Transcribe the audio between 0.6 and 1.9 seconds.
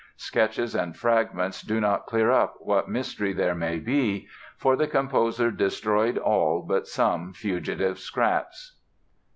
and fragments do